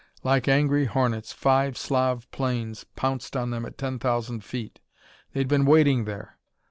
Like 0.23 0.47
angry 0.47 0.85
hornets 0.85 1.31
five 1.31 1.77
Slav 1.77 2.25
planes 2.31 2.85
pounced 2.95 3.37
on 3.37 3.51
them 3.51 3.67
at 3.67 3.77
ten 3.77 3.99
thousand 3.99 4.43
feet. 4.43 4.79
They'd 5.33 5.47
been 5.47 5.63
waiting 5.63 6.05
there! 6.05 6.39